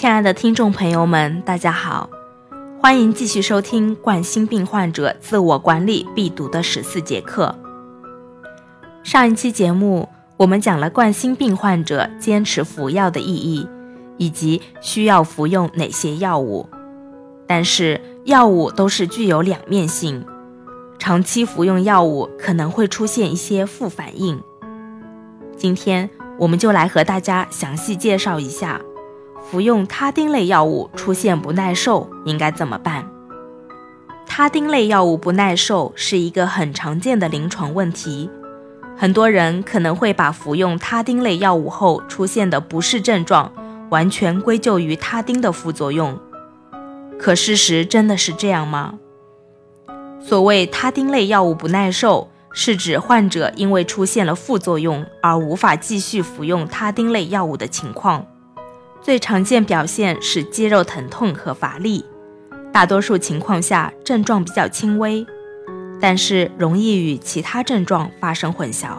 [0.00, 2.08] 亲爱的听众朋友们，大家好，
[2.80, 7.54] 欢迎继续收听冠心病患者自我管理必读的十四节课。
[9.02, 10.08] 上一期节目
[10.38, 13.68] 我们讲了冠心病患者坚持服药的意义，
[14.16, 16.66] 以及需要服用哪些药物。
[17.46, 20.24] 但是药物都是具有两面性，
[20.98, 24.42] 长期服用药物可能会出现一些副反应。
[25.58, 26.08] 今天
[26.38, 28.80] 我们就来和大家详细介绍一下。
[29.50, 33.04] 服用他汀类药物出现不耐受应该怎么办？
[34.24, 38.30] 他汀类药物不耐受是一个很常见的临床问题，
[38.96, 43.52] 很多人可能会把服用他汀类药物后出现的不适症状
[43.90, 46.16] 完全归咎于他汀的副作用。
[47.18, 49.00] 可事实真的是这样吗？
[50.20, 58.24] 所谓他汀类药物不耐受，是指患者因为出现了副作用而无法继续服用他汀类药物的情况。
[59.02, 62.04] 最常见表现是肌肉疼痛和乏力，
[62.72, 65.26] 大多数情况下症状比较轻微，
[66.00, 68.98] 但是容易与其他症状发生混淆。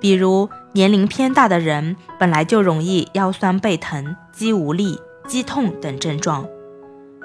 [0.00, 6.46] 比如年龄偏大的人本来就容易腰酸背疼、肌无力、肌痛等症状，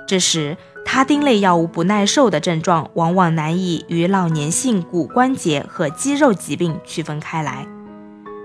[0.08, 7.68] 这时他汀类药物不耐受的症状往往难以与老年性骨关节和肌肉疾病区分开来。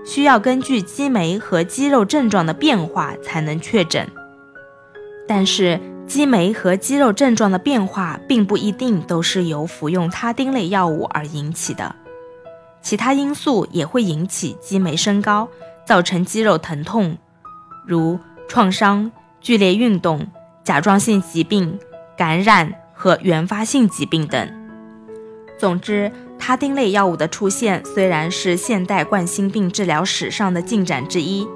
[0.03, 4.07] 需要根据肌酶和肌肉症状的变化才能确诊，
[5.27, 11.95] 但是肌酶和肌肉症状的变化并不一定都是由服用他汀类药物而引起的，
[12.81, 15.47] 其他因素也会引起肌酶升高，
[15.85, 17.17] 造成肌肉疼痛，
[17.85, 20.27] 如创伤、剧烈运动、
[20.63, 21.79] 甲状腺疾病、
[22.17, 24.51] 感染和原发性疾病等。
[25.59, 26.11] 总之。
[26.51, 31.47] 他汀类药物的出现虽然是现代冠心病治疗史上的进展之一，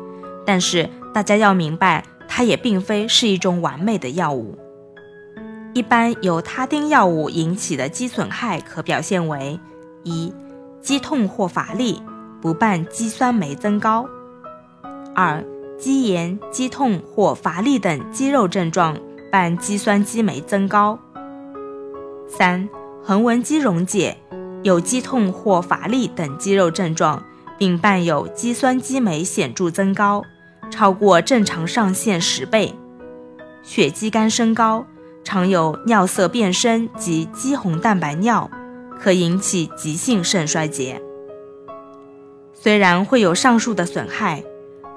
[0.46, 4.58] 但是大家要明白，它也并非是一种完美的药物。
[5.74, 9.60] 一般由他汀药物引起的肌损害可表现为：
[10.04, 10.34] 一、
[10.80, 12.02] 肌痛或乏力，
[12.42, 14.06] 不伴肌酸酶增高；
[15.14, 15.44] 二、
[15.78, 18.98] 肌炎、肌痛或乏力等肌肉症状
[19.30, 20.98] 伴肌酸激酶增高；
[22.30, 22.70] 三、
[23.04, 24.16] 横纹肌溶解。
[24.66, 27.24] 有肌痛或乏力等肌肉症状，
[27.56, 30.24] 并伴有肌酸激酶显著增高，
[30.72, 32.74] 超过正常上限十倍；
[33.62, 34.88] 血肌酐升高，
[35.24, 38.50] 常有尿色变深及肌红蛋白尿，
[39.00, 41.00] 可引起急性肾衰竭。
[42.52, 44.44] 虽然会有上述的损害，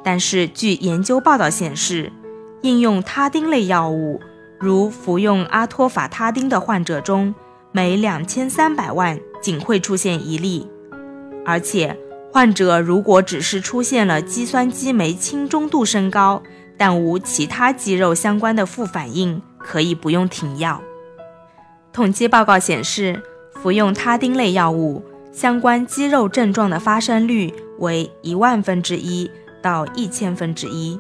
[0.03, 2.11] 但是据研究报道显示，
[2.63, 4.19] 应用他汀类药物，
[4.59, 7.35] 如服用阿托法他汀的患者中，
[7.73, 9.19] 每两千三百万。
[9.41, 10.67] 仅会出现一例，
[11.47, 11.97] 而且
[12.33, 16.43] 患者如果只是出现了肌酸激酶轻中度升高，
[16.77, 20.83] 但无其他肌肉相关的副反应，可以不用停药。
[21.93, 23.23] 统计报告显示，
[23.63, 29.31] 服用他汀类药物，相关肌肉症状的发生率为一万分之一
[29.63, 30.99] 到一千分之一。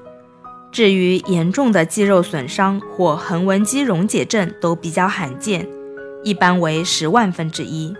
[0.71, 5.67] 至于严重的肌肉损伤或横纹肌溶解症，都比较罕见，
[6.28, 7.97] 一般为十万分之一。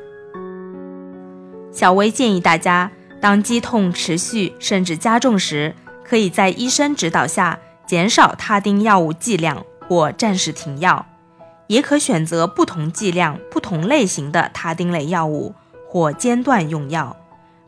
[1.73, 2.91] 小薇建议大家，
[3.23, 5.75] 当肌痛持续甚至加重时，
[6.05, 11.07] 可以在医生指导下减少他汀药物剂量或暂时停药，
[11.69, 15.55] 也可选择不同剂量、不同类型的他汀类药物
[15.89, 17.17] 或间断用药，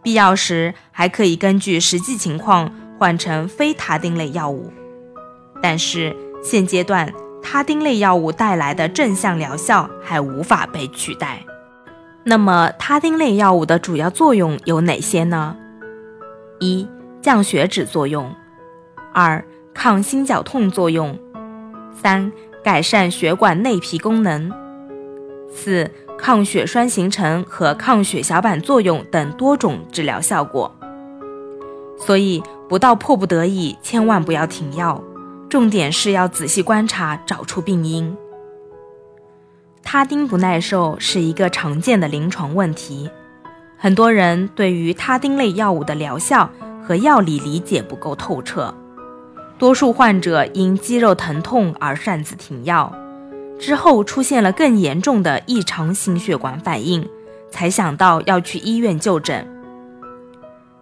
[0.02, 4.70] 必要时还可以根据实际情况换成非他汀类药物。
[5.62, 7.10] 但是现阶段，
[7.42, 11.44] 他汀类药物带来的正向疗效还无法被取代。
[12.24, 15.56] 那么，他汀类药物的主要作用有哪些呢？
[16.58, 16.86] 一、
[17.22, 18.26] 降血脂作用；
[19.14, 19.42] 二、
[19.72, 21.14] 抗心绞痛作用；
[21.94, 22.30] 三、
[22.62, 24.50] 改善血管内皮功能；
[25.50, 30.70] 四、抗血栓形成和抗血小板作用等多种治疗效果。
[31.98, 35.02] 所以，不到迫不得已，千万不要停药。
[35.50, 38.16] 重点是要仔细观察，找出病因。
[39.82, 43.10] 他汀不耐受是一个常见的临床问题，
[43.76, 46.48] 很多人对于他汀类药物的疗效
[46.86, 48.72] 和药理理解不够透彻，
[49.58, 52.94] 多数患者因肌肉疼痛而擅自停药，
[53.58, 57.08] 之后出现了更严重的异常心血管反应，
[57.50, 59.44] 才想到要去医院就诊。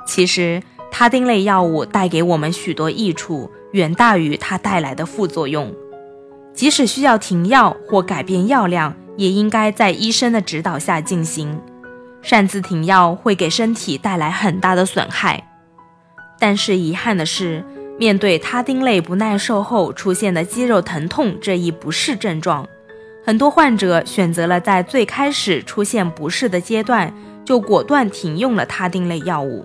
[0.04, 5.72] 其实，他汀类药物带给我们许多益处，远大于它带来的副作用。
[6.54, 11.60] 即使需要停药或改变药量，也应该在医生的指导下进行。
[12.20, 15.44] 擅自停药会给身体带来很大的损害。
[16.40, 17.64] 但是遗憾的是，
[17.96, 22.66] 面对他汀类不耐受后出现的肌肉疼痛这一不适症状，
[23.24, 27.12] 很多患者选择了在最开始出现不适的阶段
[27.44, 29.64] 就果断停用了他汀类药物，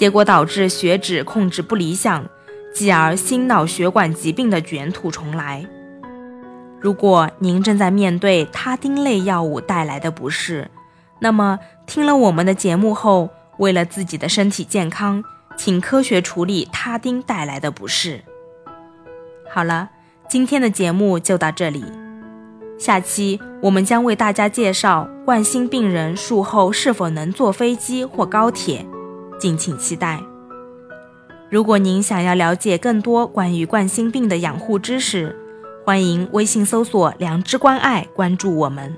[0.00, 2.24] 结果导致血脂控制不理想，
[2.72, 5.66] 继而心脑血管疾病的卷土重来。
[6.80, 10.70] 如果您正在面对他汀类药物带来的不适，
[11.18, 15.22] 那么听了我们的节目后，为了自己的身体健康。
[15.54, 18.22] 请科学处理他汀带来的不适。
[19.52, 19.90] 好了，
[20.26, 21.84] 今天的节目就到这里，
[22.78, 28.86] 下期我们将为大家介绍冠心病人术后是否能坐飞机或高铁，
[29.40, 30.22] 敬请期待。
[31.50, 35.34] 如果您想要了解更多关于冠心病的养护知识，
[35.84, 38.94] 欢迎微信搜索“良知关爱”，关注我们。